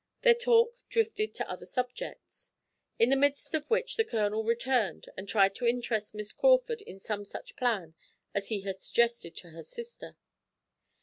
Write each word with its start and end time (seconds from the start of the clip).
Their 0.23 0.33
talk 0.33 0.73
drifted 0.89 1.35
to 1.35 1.47
other 1.47 1.67
subjects, 1.67 2.49
in 2.97 3.11
the 3.11 3.15
midst 3.15 3.53
of 3.53 3.69
which 3.69 3.97
the 3.97 4.03
Colonel 4.03 4.43
returned 4.43 5.05
and 5.15 5.29
tried 5.29 5.53
to 5.57 5.67
interest 5.67 6.15
Miss 6.15 6.33
Crawford 6.33 6.81
in 6.81 6.99
some 6.99 7.23
such 7.23 7.55
plan 7.55 7.93
as 8.33 8.47
he 8.47 8.61
had 8.61 8.81
suggested 8.81 9.35
to 9.35 9.51
her 9.51 9.61
sister. 9.61 10.17